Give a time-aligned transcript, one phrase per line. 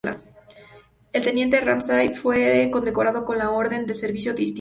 [1.13, 4.49] El teniente Ramsay fue condecorado con la Orden del Servicio Distinguido.